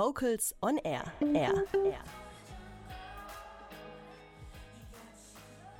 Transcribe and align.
Vocals 0.00 0.54
on 0.62 0.78
Air. 0.78 1.04
Air. 1.20 1.62
Air. 1.74 2.02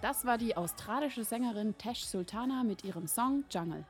Das 0.03 0.27
war 0.27 0.37
die 0.37 0.55
australische 0.59 1.25
Sängerin 1.25 1.79
Tesh 1.79 2.05
Sultana 2.05 2.63
mit 2.63 2.85
ihrem 2.85 3.07
Song 3.07 3.45
Jungle. 3.51 3.87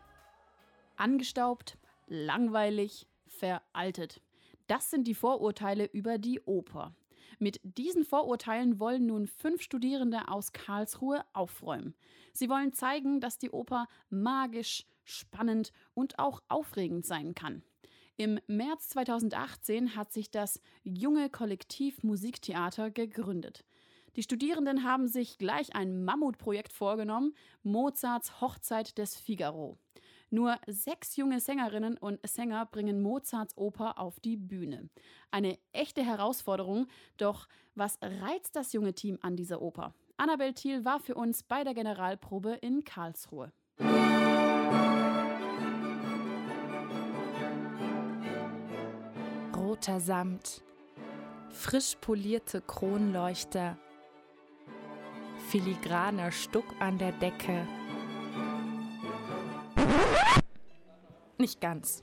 Angestaubt, 0.95 1.79
langweilig, 2.06 3.08
veraltet. 3.27 4.22
Das 4.69 4.88
sind 4.88 5.08
die 5.08 5.16
Vorurteile 5.16 5.87
über 5.87 6.17
die 6.17 6.40
Oper. 6.42 6.94
Mit 7.40 7.60
diesen 7.65 8.04
Vorurteilen 8.04 8.78
wollen 8.78 9.06
nun 9.06 9.26
fünf 9.26 9.62
Studierende 9.62 10.28
aus 10.28 10.53
Karlsruhe 10.53 11.24
aufräumen. 11.33 11.97
Sie 12.33 12.49
wollen 12.49 12.72
zeigen, 12.72 13.21
dass 13.21 13.38
die 13.38 13.51
Oper 13.51 13.88
magisch, 14.10 14.87
spannend 15.03 15.72
und 15.92 16.20
auch 16.20 16.41
aufregend 16.47 17.05
sein 17.05 17.34
kann. 17.34 17.65
Im 18.21 18.39
März 18.48 18.91
2018 18.91 19.97
hat 19.97 20.12
sich 20.12 20.30
das 20.30 20.61
junge 20.83 21.30
Kollektiv 21.30 22.02
Musiktheater 22.02 22.91
gegründet. 22.91 23.65
Die 24.15 24.23
Studierenden 24.23 24.84
haben 24.84 25.09
sich 25.09 25.38
gleich 25.38 25.74
ein 25.74 26.05
Mammutprojekt 26.05 26.70
vorgenommen, 26.70 27.33
Mozarts 27.62 28.42
Hochzeit 28.42 28.98
des 28.98 29.16
Figaro. 29.16 29.78
Nur 30.28 30.59
sechs 30.66 31.16
junge 31.16 31.41
Sängerinnen 31.41 31.97
und 31.97 32.20
Sänger 32.28 32.66
bringen 32.66 33.01
Mozarts 33.01 33.56
Oper 33.56 33.98
auf 33.98 34.20
die 34.20 34.37
Bühne. 34.37 34.91
Eine 35.30 35.59
echte 35.73 36.05
Herausforderung, 36.05 36.89
doch 37.16 37.48
was 37.75 37.98
reizt 38.02 38.55
das 38.55 38.75
junge 38.75 38.92
Team 38.92 39.19
an 39.23 39.34
dieser 39.34 39.62
Oper? 39.62 39.95
Annabel 40.19 40.52
Thiel 40.52 40.84
war 40.84 41.00
für 41.00 41.14
uns 41.14 41.42
bei 41.42 41.64
der 41.64 41.73
Generalprobe 41.73 42.52
in 42.61 42.84
Karlsruhe. 42.84 43.50
Roter 49.70 50.01
Samt, 50.01 50.65
frisch 51.51 51.95
polierte 52.01 52.61
Kronleuchter, 52.61 53.78
filigraner 55.48 56.33
Stuck 56.33 56.64
an 56.81 56.98
der 56.98 57.12
Decke. 57.12 57.69
Nicht 61.39 61.61
ganz. 61.61 62.03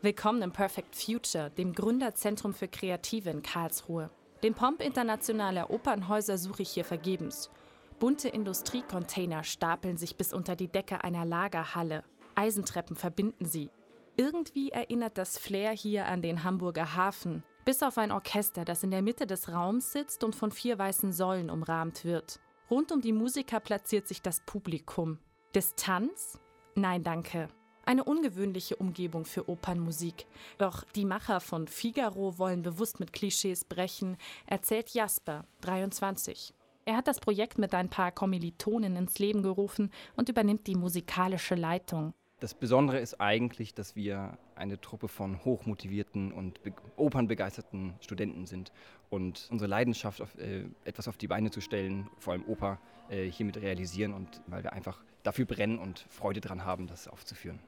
Willkommen 0.00 0.40
im 0.40 0.52
Perfect 0.52 0.96
Future, 0.96 1.50
dem 1.50 1.74
Gründerzentrum 1.74 2.54
für 2.54 2.68
Kreative 2.68 3.28
in 3.28 3.42
Karlsruhe. 3.42 4.08
Den 4.42 4.54
Pomp 4.54 4.80
internationaler 4.80 5.68
Opernhäuser 5.68 6.38
suche 6.38 6.62
ich 6.62 6.70
hier 6.70 6.86
vergebens. 6.86 7.50
Bunte 7.98 8.30
Industriecontainer 8.30 9.44
stapeln 9.44 9.98
sich 9.98 10.16
bis 10.16 10.32
unter 10.32 10.56
die 10.56 10.68
Decke 10.68 11.04
einer 11.04 11.26
Lagerhalle. 11.26 12.04
Eisentreppen 12.36 12.96
verbinden 12.96 13.44
sie. 13.44 13.68
Irgendwie 14.16 14.70
erinnert 14.70 15.16
das 15.16 15.38
Flair 15.38 15.72
hier 15.72 16.06
an 16.06 16.20
den 16.20 16.44
Hamburger 16.44 16.94
Hafen, 16.96 17.42
bis 17.64 17.82
auf 17.82 17.96
ein 17.96 18.12
Orchester, 18.12 18.64
das 18.64 18.82
in 18.82 18.90
der 18.90 19.00
Mitte 19.00 19.26
des 19.26 19.48
Raums 19.48 19.92
sitzt 19.92 20.22
und 20.22 20.36
von 20.36 20.50
vier 20.50 20.78
weißen 20.78 21.12
Säulen 21.12 21.48
umrahmt 21.48 22.04
wird. 22.04 22.38
Rund 22.70 22.92
um 22.92 23.00
die 23.00 23.12
Musiker 23.12 23.58
platziert 23.60 24.06
sich 24.06 24.20
das 24.20 24.40
Publikum. 24.44 25.18
Distanz? 25.54 26.38
Nein, 26.74 27.02
danke. 27.02 27.48
Eine 27.84 28.04
ungewöhnliche 28.04 28.76
Umgebung 28.76 29.24
für 29.24 29.48
Opernmusik. 29.48 30.26
Doch 30.58 30.84
die 30.94 31.04
Macher 31.04 31.40
von 31.40 31.66
Figaro 31.66 32.38
wollen 32.38 32.62
bewusst 32.62 33.00
mit 33.00 33.12
Klischees 33.12 33.64
brechen, 33.64 34.18
erzählt 34.46 34.90
Jasper, 34.90 35.46
23. 35.62 36.54
Er 36.84 36.96
hat 36.96 37.08
das 37.08 37.18
Projekt 37.18 37.58
mit 37.58 37.74
ein 37.74 37.88
paar 37.88 38.12
Kommilitonen 38.12 38.96
ins 38.96 39.18
Leben 39.18 39.42
gerufen 39.42 39.90
und 40.16 40.28
übernimmt 40.28 40.66
die 40.66 40.74
musikalische 40.74 41.54
Leitung. 41.54 42.12
Das 42.42 42.54
Besondere 42.54 42.98
ist 42.98 43.20
eigentlich, 43.20 43.72
dass 43.72 43.94
wir 43.94 44.36
eine 44.56 44.80
Truppe 44.80 45.06
von 45.06 45.44
hochmotivierten 45.44 46.32
und 46.32 46.58
opernbegeisterten 46.96 47.94
Studenten 48.00 48.46
sind. 48.46 48.72
Und 49.10 49.46
unsere 49.52 49.70
Leidenschaft, 49.70 50.20
auf, 50.20 50.36
äh, 50.38 50.64
etwas 50.84 51.06
auf 51.06 51.16
die 51.16 51.28
Beine 51.28 51.52
zu 51.52 51.60
stellen, 51.60 52.10
vor 52.18 52.32
allem 52.32 52.44
Oper, 52.46 52.80
äh, 53.08 53.30
hiermit 53.30 53.58
realisieren 53.58 54.12
und 54.12 54.40
weil 54.48 54.64
wir 54.64 54.72
einfach 54.72 55.04
dafür 55.22 55.44
brennen 55.44 55.78
und 55.78 56.04
Freude 56.08 56.40
daran 56.40 56.64
haben, 56.64 56.88
das 56.88 57.06
aufzuführen. 57.06 57.60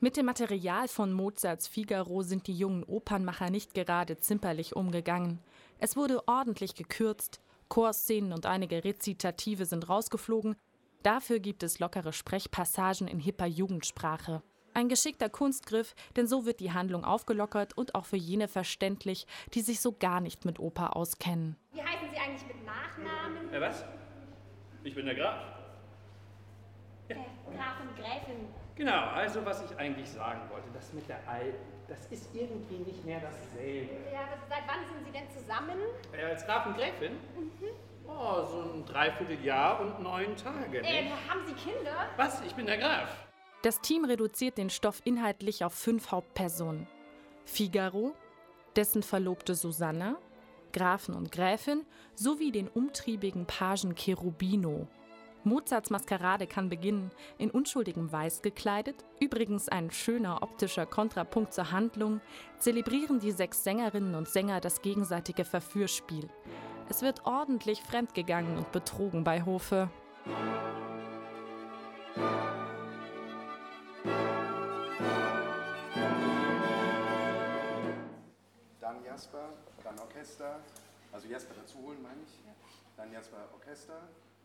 Mit 0.00 0.18
dem 0.18 0.26
Material 0.26 0.86
von 0.88 1.14
Mozarts 1.14 1.66
Figaro 1.66 2.20
sind 2.20 2.46
die 2.46 2.54
jungen 2.54 2.84
Opernmacher 2.84 3.48
nicht 3.48 3.72
gerade 3.72 4.18
zimperlich 4.18 4.76
umgegangen. 4.76 5.38
Es 5.78 5.96
wurde 5.96 6.28
ordentlich 6.28 6.74
gekürzt, 6.74 7.40
Chorszenen 7.70 8.34
und 8.34 8.44
einige 8.44 8.84
Rezitative 8.84 9.64
sind 9.64 9.88
rausgeflogen 9.88 10.56
Dafür 11.02 11.38
gibt 11.38 11.62
es 11.62 11.78
lockere 11.78 12.12
Sprechpassagen 12.12 13.08
in 13.08 13.20
hipper 13.20 13.46
Jugendsprache. 13.46 14.42
Ein 14.74 14.88
geschickter 14.90 15.30
Kunstgriff, 15.30 15.94
denn 16.14 16.26
so 16.26 16.44
wird 16.44 16.60
die 16.60 16.72
Handlung 16.72 17.04
aufgelockert 17.04 17.76
und 17.76 17.94
auch 17.94 18.04
für 18.04 18.18
jene 18.18 18.48
verständlich, 18.48 19.26
die 19.54 19.62
sich 19.62 19.80
so 19.80 19.92
gar 19.92 20.20
nicht 20.20 20.44
mit 20.44 20.60
Oper 20.60 20.96
auskennen. 20.96 21.56
Wie 21.72 21.82
heißen 21.82 22.08
Sie 22.12 22.18
eigentlich 22.18 22.46
mit 22.46 22.64
Nachnamen? 22.66 23.52
Äh, 23.52 23.60
was? 23.60 23.84
Ich 24.84 24.94
bin 24.94 25.06
der 25.06 25.14
Graf. 25.14 25.42
Ja. 27.08 27.16
Äh, 27.16 27.56
Graf 27.56 27.80
und 27.80 27.96
Gräfin. 27.96 28.48
Genau, 28.76 29.08
also 29.08 29.44
was 29.44 29.64
ich 29.64 29.76
eigentlich 29.78 30.08
sagen 30.08 30.40
wollte, 30.50 30.68
das 30.72 30.92
mit 30.92 31.08
der 31.08 31.26
Alten, 31.26 31.58
das 31.88 32.06
ist 32.06 32.28
irgendwie 32.34 32.76
nicht 32.76 33.04
mehr 33.04 33.20
dasselbe. 33.20 33.90
Ja, 34.12 34.28
seit 34.48 34.62
wann 34.68 34.86
sind 34.86 35.04
Sie 35.04 35.12
denn 35.12 35.28
zusammen? 35.30 35.78
Äh, 36.12 36.26
als 36.26 36.46
Graf 36.46 36.66
und 36.66 36.76
Gräfin? 36.76 37.12
Mhm. 37.36 37.89
Oh, 38.18 38.44
so 38.44 38.72
ein 38.72 38.84
Dreivierteljahr 38.84 39.80
und 39.80 40.02
neun 40.02 40.36
Tage. 40.36 40.80
Äh, 40.82 41.10
haben 41.28 41.40
Sie 41.46 41.54
Kinder? 41.54 42.08
Was? 42.16 42.42
Ich 42.42 42.54
bin 42.54 42.66
der 42.66 42.78
Graf. 42.78 43.08
Das 43.62 43.80
Team 43.80 44.04
reduziert 44.04 44.58
den 44.58 44.70
Stoff 44.70 45.00
inhaltlich 45.04 45.64
auf 45.64 45.74
fünf 45.74 46.10
Hauptpersonen. 46.10 46.86
Figaro, 47.44 48.14
dessen 48.76 49.02
Verlobte 49.02 49.54
Susanna, 49.54 50.16
Grafen 50.72 51.14
und 51.14 51.32
Gräfin 51.32 51.84
sowie 52.14 52.52
den 52.52 52.68
umtriebigen 52.68 53.46
Pagen 53.46 53.94
Cherubino. 53.94 54.86
Mozarts 55.42 55.90
Maskerade 55.90 56.46
kann 56.46 56.68
beginnen, 56.68 57.10
in 57.38 57.50
unschuldigem 57.50 58.12
Weiß 58.12 58.42
gekleidet, 58.42 58.96
übrigens 59.20 59.68
ein 59.68 59.90
schöner 59.90 60.42
optischer 60.42 60.84
Kontrapunkt 60.84 61.54
zur 61.54 61.70
Handlung, 61.70 62.20
zelebrieren 62.58 63.20
die 63.20 63.32
sechs 63.32 63.64
Sängerinnen 63.64 64.14
und 64.14 64.28
Sänger 64.28 64.60
das 64.60 64.82
gegenseitige 64.82 65.46
Verführspiel. 65.46 66.28
Es 66.90 67.02
wird 67.02 67.24
ordentlich 67.24 67.82
fremdgegangen 67.82 68.58
und 68.58 68.72
betrogen 68.72 69.22
bei 69.22 69.44
Hofe. 69.44 69.88
Dann 78.80 79.04
Jasper, 79.04 79.50
dann 79.84 79.98
Orchester. 80.00 80.58
Also 81.12 81.28
Jasper 81.28 81.54
dazu 81.54 81.78
holen, 81.78 82.02
meine 82.02 82.20
ich. 82.24 82.40
Dann 82.96 83.12
Jasper 83.12 83.36
Orchester. 83.54 84.00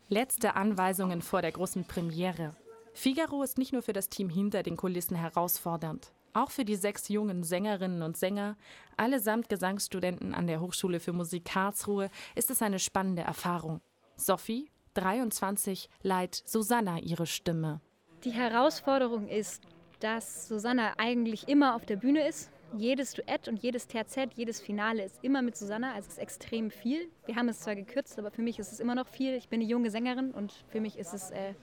Letzte 0.08 0.54
Anweisungen 0.54 1.22
vor 1.22 1.42
der 1.42 1.50
großen 1.50 1.84
Premiere. 1.84 2.54
Figaro 2.94 3.42
ist 3.42 3.58
nicht 3.58 3.72
nur 3.72 3.82
für 3.82 3.92
das 3.92 4.08
Team 4.08 4.30
hinter 4.30 4.62
den 4.62 4.76
Kulissen 4.76 5.16
herausfordernd. 5.16 6.12
Auch 6.36 6.50
für 6.50 6.66
die 6.66 6.76
sechs 6.76 7.08
jungen 7.08 7.44
Sängerinnen 7.44 8.02
und 8.02 8.18
Sänger, 8.18 8.58
allesamt 8.98 9.48
Gesangsstudenten 9.48 10.34
an 10.34 10.46
der 10.46 10.60
Hochschule 10.60 11.00
für 11.00 11.14
Musik 11.14 11.46
Karlsruhe, 11.46 12.10
ist 12.34 12.50
es 12.50 12.60
eine 12.60 12.78
spannende 12.78 13.22
Erfahrung. 13.22 13.80
Sophie, 14.16 14.70
23, 14.92 15.88
leiht 16.02 16.34
Susanna 16.34 16.98
ihre 16.98 17.24
Stimme. 17.24 17.80
Die 18.24 18.32
Herausforderung 18.32 19.28
ist, 19.28 19.62
dass 20.00 20.46
Susanna 20.46 20.92
eigentlich 20.98 21.48
immer 21.48 21.74
auf 21.74 21.86
der 21.86 21.96
Bühne 21.96 22.28
ist. 22.28 22.50
Jedes 22.76 23.14
Duett 23.14 23.48
und 23.48 23.62
jedes 23.62 23.86
Terzett, 23.86 24.34
jedes 24.34 24.60
Finale 24.60 25.04
ist 25.04 25.24
immer 25.24 25.40
mit 25.40 25.56
Susanna, 25.56 25.94
also 25.94 26.08
es 26.08 26.16
ist 26.16 26.22
extrem 26.22 26.70
viel. 26.70 27.08
Wir 27.24 27.36
haben 27.36 27.48
es 27.48 27.60
zwar 27.60 27.76
gekürzt, 27.76 28.18
aber 28.18 28.30
für 28.30 28.42
mich 28.42 28.58
ist 28.58 28.72
es 28.72 28.80
immer 28.80 28.94
noch 28.94 29.06
viel. 29.06 29.32
Ich 29.36 29.48
bin 29.48 29.62
eine 29.62 29.70
junge 29.70 29.90
Sängerin 29.90 30.32
und 30.32 30.52
für 30.68 30.82
mich 30.82 30.98
ist 30.98 31.14
es 31.14 31.30
äh, 31.30 31.54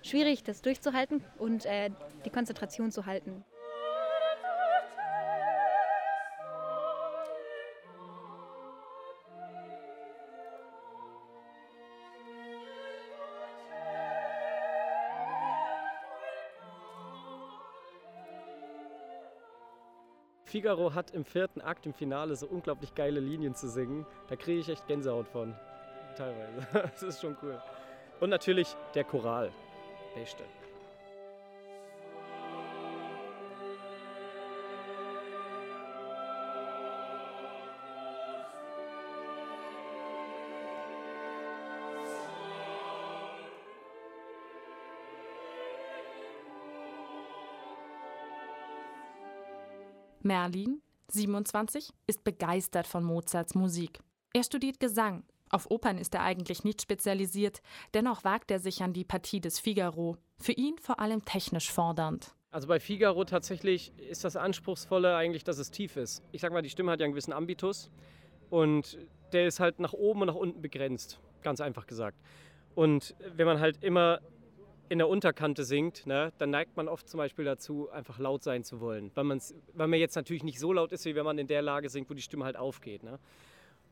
schwierig, 0.00 0.42
das 0.42 0.62
durchzuhalten 0.62 1.22
und 1.36 1.66
äh, 1.66 1.90
die 2.24 2.30
Konzentration 2.30 2.90
zu 2.90 3.04
halten. 3.04 3.44
Figaro 20.52 20.92
hat 20.92 21.12
im 21.12 21.24
vierten 21.24 21.62
Akt 21.62 21.86
im 21.86 21.94
Finale 21.94 22.36
so 22.36 22.46
unglaublich 22.46 22.94
geile 22.94 23.20
Linien 23.20 23.54
zu 23.54 23.70
singen. 23.70 24.04
Da 24.28 24.36
kriege 24.36 24.60
ich 24.60 24.68
echt 24.68 24.86
Gänsehaut 24.86 25.26
von. 25.28 25.54
Teilweise. 26.14 26.66
Das 26.92 27.02
ist 27.02 27.22
schon 27.22 27.34
cool. 27.42 27.58
Und 28.20 28.28
natürlich 28.28 28.76
der 28.94 29.04
Choral. 29.04 29.50
Beste. 30.14 30.44
Merlin, 50.24 50.80
27, 51.08 51.90
ist 52.06 52.24
begeistert 52.24 52.86
von 52.86 53.04
Mozarts 53.04 53.54
Musik. 53.54 54.00
Er 54.32 54.44
studiert 54.44 54.80
Gesang. 54.80 55.24
Auf 55.50 55.70
Opern 55.70 55.98
ist 55.98 56.14
er 56.14 56.22
eigentlich 56.22 56.64
nicht 56.64 56.80
spezialisiert, 56.80 57.60
dennoch 57.92 58.24
wagt 58.24 58.50
er 58.50 58.58
sich 58.58 58.82
an 58.82 58.94
die 58.94 59.04
Partie 59.04 59.40
des 59.40 59.60
Figaro. 59.60 60.16
Für 60.38 60.52
ihn 60.52 60.78
vor 60.78 60.98
allem 60.98 61.24
technisch 61.26 61.70
fordernd. 61.70 62.34
Also 62.50 62.68
bei 62.68 62.80
Figaro 62.80 63.24
tatsächlich 63.24 63.92
ist 63.98 64.24
das 64.24 64.36
Anspruchsvolle 64.36 65.14
eigentlich, 65.14 65.44
dass 65.44 65.58
es 65.58 65.70
tief 65.70 65.96
ist. 65.96 66.22
Ich 66.32 66.40
sag 66.40 66.52
mal, 66.52 66.62
die 66.62 66.70
Stimme 66.70 66.92
hat 66.92 67.00
ja 67.00 67.04
einen 67.04 67.12
gewissen 67.12 67.32
Ambitus 67.32 67.90
und 68.48 68.98
der 69.32 69.46
ist 69.46 69.60
halt 69.60 69.78
nach 69.80 69.92
oben 69.92 70.22
und 70.22 70.26
nach 70.28 70.34
unten 70.34 70.62
begrenzt, 70.62 71.20
ganz 71.42 71.60
einfach 71.60 71.86
gesagt. 71.86 72.18
Und 72.74 73.14
wenn 73.36 73.46
man 73.46 73.60
halt 73.60 73.82
immer 73.82 74.20
in 74.92 74.98
der 74.98 75.08
Unterkante 75.08 75.64
singt, 75.64 76.06
ne, 76.06 76.34
dann 76.36 76.50
neigt 76.50 76.76
man 76.76 76.86
oft 76.86 77.08
zum 77.08 77.16
Beispiel 77.16 77.46
dazu, 77.46 77.88
einfach 77.90 78.18
laut 78.18 78.42
sein 78.42 78.62
zu 78.62 78.78
wollen. 78.78 79.10
Weil, 79.14 79.24
man's, 79.24 79.54
weil 79.72 79.88
man 79.88 79.98
jetzt 79.98 80.16
natürlich 80.16 80.44
nicht 80.44 80.60
so 80.60 80.70
laut 80.70 80.92
ist, 80.92 81.06
wie 81.06 81.14
wenn 81.14 81.24
man 81.24 81.38
in 81.38 81.46
der 81.46 81.62
Lage 81.62 81.88
singt, 81.88 82.10
wo 82.10 82.14
die 82.14 82.20
Stimme 82.20 82.44
halt 82.44 82.58
aufgeht. 82.58 83.02
Ne? 83.02 83.18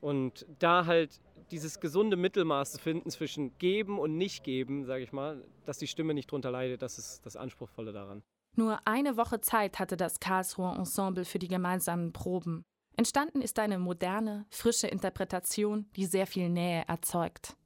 Und 0.02 0.44
da 0.58 0.85
halt 0.85 1.19
dieses 1.52 1.81
gesunde 1.81 2.19
Mittelmaß 2.19 2.73
zu 2.73 2.79
finden 2.79 3.08
zwischen 3.08 3.56
geben 3.56 3.99
und 3.99 4.19
nicht 4.19 4.44
geben, 4.44 4.85
sage 4.85 5.02
ich 5.02 5.11
mal, 5.11 5.43
dass 5.64 5.79
die 5.79 5.87
Stimme 5.87 6.12
nicht 6.12 6.31
drunter 6.31 6.50
leidet, 6.50 6.82
das 6.82 6.99
ist 6.99 7.25
das 7.25 7.35
Anspruchsvolle 7.35 7.93
daran. 7.93 8.23
Nur 8.56 8.79
eine 8.87 9.17
Woche 9.17 9.41
Zeit 9.41 9.79
hatte 9.79 9.97
das 9.97 10.20
Karlsruher 10.20 10.76
Ensemble 10.76 11.25
für 11.25 11.38
die 11.38 11.49
gemeinsamen 11.49 12.12
Proben. 12.12 12.62
Entstanden 12.99 13.41
ist 13.41 13.58
eine 13.58 13.79
moderne, 13.79 14.44
frische 14.50 14.88
Interpretation, 14.88 15.87
die 15.97 16.05
sehr 16.05 16.26
viel 16.26 16.50
Nähe 16.50 16.85
erzeugt. 16.87 17.56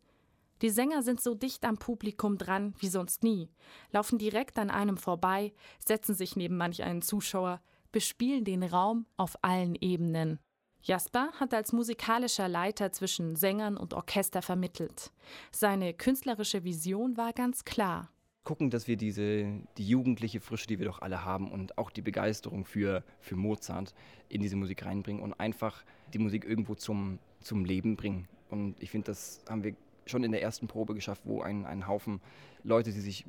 Die 0.62 0.70
Sänger 0.70 1.02
sind 1.02 1.20
so 1.20 1.34
dicht 1.34 1.64
am 1.64 1.76
Publikum 1.76 2.38
dran 2.38 2.74
wie 2.78 2.88
sonst 2.88 3.22
nie, 3.22 3.50
laufen 3.90 4.18
direkt 4.18 4.58
an 4.58 4.70
einem 4.70 4.96
vorbei, 4.96 5.52
setzen 5.84 6.14
sich 6.14 6.36
neben 6.36 6.56
manch 6.56 6.82
einen 6.82 7.02
Zuschauer, 7.02 7.60
bespielen 7.92 8.44
den 8.44 8.62
Raum 8.62 9.06
auf 9.16 9.36
allen 9.42 9.74
Ebenen. 9.74 10.38
Jasper 10.82 11.32
hat 11.40 11.54
als 11.54 11.72
musikalischer 11.72 12.46
Leiter 12.46 12.92
zwischen 12.92 13.36
Sängern 13.36 13.78
und 13.78 13.94
Orchester 13.94 14.42
vermittelt. 14.42 15.12
Seine 15.50 15.94
künstlerische 15.94 16.62
Vision 16.62 17.16
war 17.16 17.32
ganz 17.32 17.64
klar. 17.64 18.10
Gucken, 18.44 18.68
dass 18.68 18.86
wir 18.86 18.98
diese, 18.98 19.46
die 19.78 19.88
jugendliche 19.88 20.40
Frische, 20.40 20.66
die 20.66 20.78
wir 20.78 20.84
doch 20.84 21.00
alle 21.00 21.24
haben 21.24 21.50
und 21.50 21.78
auch 21.78 21.90
die 21.90 22.02
Begeisterung 22.02 22.66
für, 22.66 23.02
für 23.20 23.36
Mozart 23.36 23.94
in 24.28 24.42
diese 24.42 24.56
Musik 24.56 24.84
reinbringen 24.84 25.22
und 25.22 25.32
einfach 25.40 25.82
die 26.12 26.18
Musik 26.18 26.44
irgendwo 26.44 26.74
zum, 26.74 27.18
zum 27.40 27.64
Leben 27.64 27.96
bringen. 27.96 28.28
Und 28.50 28.76
ich 28.82 28.90
finde, 28.90 29.06
das 29.06 29.42
haben 29.48 29.64
wir 29.64 29.74
schon 30.06 30.24
in 30.24 30.32
der 30.32 30.42
ersten 30.42 30.66
Probe 30.66 30.94
geschafft, 30.94 31.22
wo 31.24 31.42
ein, 31.42 31.64
ein 31.66 31.86
Haufen 31.86 32.20
Leute, 32.62 32.92
die 32.92 33.00
sich 33.00 33.24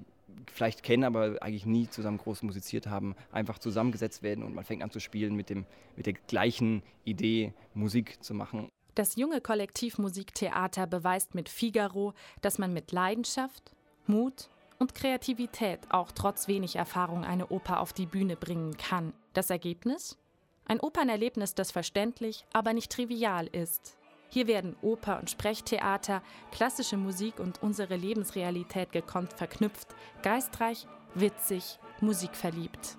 vielleicht 0.52 0.84
kennen, 0.84 1.04
aber 1.04 1.38
eigentlich 1.42 1.66
nie 1.66 1.90
zusammen 1.90 2.18
groß 2.18 2.44
musiziert 2.44 2.88
haben, 2.88 3.16
einfach 3.32 3.60
zusammengesetzt 3.60 4.24
werden 4.24 4.44
und 4.44 4.54
man 4.54 4.64
fängt 4.64 4.84
an 4.84 4.92
zu 4.92 5.00
spielen 5.00 5.36
mit, 5.36 5.50
dem, 5.50 5.66
mit 5.96 6.06
der 6.06 6.14
gleichen 6.14 6.84
Idee, 7.04 7.54
Musik 7.74 8.24
zu 8.24 8.34
machen. 8.34 8.70
Das 8.96 9.16
junge 9.18 9.42
Kollektiv 9.42 9.98
Musiktheater 9.98 10.88
beweist 10.88 11.36
mit 11.36 11.50
Figaro, 11.50 12.14
dass 12.42 12.58
man 12.58 12.74
mit 12.74 12.92
Leidenschaft, 12.92 13.74
Mut 14.08 14.50
und 14.80 14.96
Kreativität 14.96 15.80
auch 15.90 16.12
trotz 16.12 16.48
wenig 16.48 16.76
Erfahrung 16.76 17.26
eine 17.26 17.48
Oper 17.48 17.80
auf 17.80 17.92
die 17.92 18.06
Bühne 18.06 18.36
bringen 18.36 18.78
kann. 18.78 19.14
Das 19.34 19.50
Ergebnis? 19.50 20.18
Ein 20.66 20.80
Opernerlebnis, 20.80 21.56
das 21.56 21.72
verständlich, 21.72 22.46
aber 22.54 22.74
nicht 22.74 22.92
trivial 22.92 23.48
ist. 23.48 23.98
Hier 24.30 24.48
werden 24.48 24.76
Oper 24.82 25.20
und 25.20 25.30
Sprechtheater, 25.30 26.22
klassische 26.52 26.98
Musik 26.98 27.40
und 27.40 27.62
unsere 27.62 27.96
Lebensrealität 27.96 28.92
gekonnt 28.92 29.34
verknüpft, 29.34 29.88
geistreich, 30.24 30.88
witzig, 31.14 31.80
musikverliebt. 32.02 32.98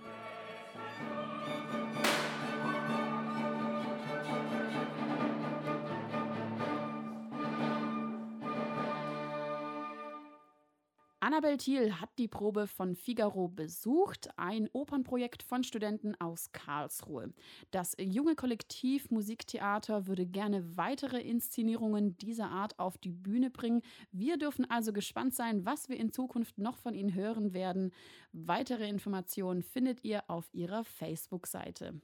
Annabel 11.26 11.56
Thiel 11.56 12.00
hat 12.00 12.10
die 12.18 12.28
Probe 12.28 12.68
von 12.68 12.94
Figaro 12.94 13.48
besucht, 13.48 14.28
ein 14.36 14.68
Opernprojekt 14.72 15.42
von 15.42 15.64
Studenten 15.64 16.14
aus 16.20 16.52
Karlsruhe. 16.52 17.32
Das 17.72 17.96
junge 17.98 18.36
Kollektiv 18.36 19.10
Musiktheater 19.10 20.06
würde 20.06 20.24
gerne 20.24 20.76
weitere 20.76 21.20
Inszenierungen 21.20 22.16
dieser 22.16 22.48
Art 22.50 22.78
auf 22.78 22.96
die 22.96 23.10
Bühne 23.10 23.50
bringen. 23.50 23.82
Wir 24.12 24.36
dürfen 24.36 24.70
also 24.70 24.92
gespannt 24.92 25.34
sein, 25.34 25.66
was 25.66 25.88
wir 25.88 25.96
in 25.96 26.12
Zukunft 26.12 26.58
noch 26.58 26.76
von 26.76 26.94
ihnen 26.94 27.12
hören 27.12 27.52
werden. 27.52 27.90
Weitere 28.32 28.88
Informationen 28.88 29.64
findet 29.64 30.04
ihr 30.04 30.22
auf 30.28 30.48
ihrer 30.54 30.84
Facebook-Seite. 30.84 32.00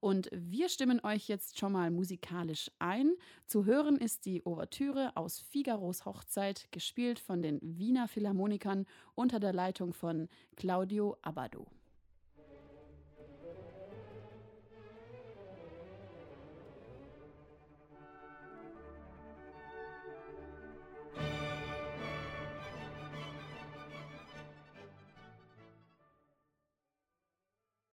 Und 0.00 0.28
wir 0.32 0.68
stimmen 0.68 1.00
euch 1.04 1.28
jetzt 1.28 1.58
schon 1.58 1.72
mal 1.72 1.90
musikalisch 1.90 2.70
ein. 2.78 3.12
Zu 3.46 3.64
hören 3.64 3.96
ist 3.96 4.26
die 4.26 4.44
Ouvertüre 4.44 5.12
aus 5.16 5.40
Figaros 5.40 6.04
Hochzeit, 6.04 6.68
gespielt 6.70 7.18
von 7.18 7.42
den 7.42 7.58
Wiener 7.62 8.08
Philharmonikern 8.08 8.86
unter 9.14 9.40
der 9.40 9.52
Leitung 9.52 9.92
von 9.92 10.28
Claudio 10.56 11.16
Abbado. 11.22 11.66